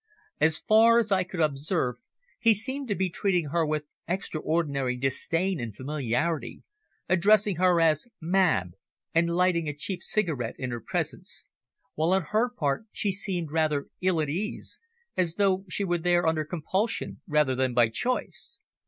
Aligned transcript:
As 0.39 0.57
far 0.57 0.97
as 0.97 1.11
I 1.11 1.23
could 1.23 1.41
observe 1.41 1.97
he 2.39 2.55
seemed 2.55 2.87
to 2.87 2.95
be 2.95 3.07
treating 3.07 3.49
her 3.49 3.63
with 3.63 3.87
extraordinary 4.07 4.97
disdain 4.97 5.59
and 5.59 5.75
familiarity, 5.75 6.63
addressing 7.07 7.57
her 7.57 7.79
as 7.79 8.07
"Mab" 8.19 8.71
and 9.13 9.29
lighting 9.35 9.69
a 9.69 9.75
cheap 9.75 10.01
cigarette 10.01 10.55
in 10.57 10.71
her 10.71 10.81
presence, 10.81 11.45
while 11.93 12.13
on 12.13 12.23
her 12.23 12.49
part 12.49 12.85
she 12.91 13.11
seemed 13.11 13.51
rather 13.51 13.89
ill 14.01 14.19
at 14.19 14.27
ease, 14.29 14.79
as 15.15 15.35
though 15.35 15.65
she 15.69 15.83
were 15.83 15.99
there 15.99 16.25
under 16.25 16.45
compulsion 16.45 17.21
rather 17.27 17.53
than 17.53 17.75
by 17.75 17.87
choice. 17.87 18.57